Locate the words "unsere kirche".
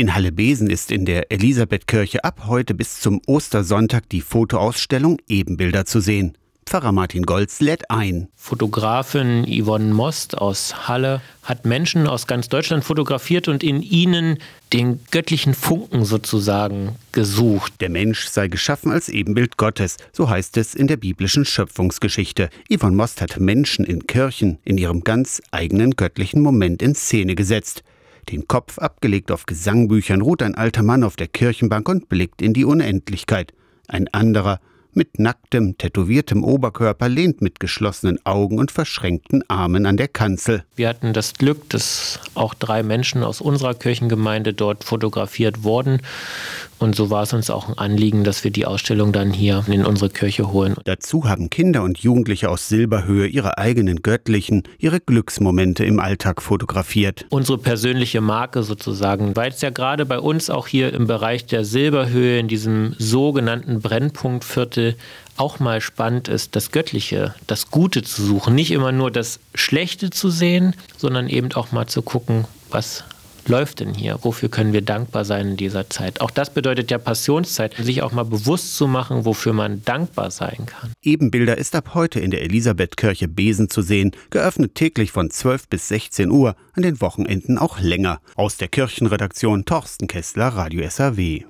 49.84-50.50